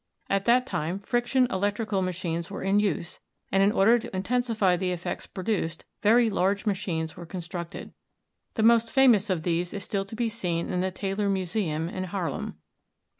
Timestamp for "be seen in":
10.15-10.81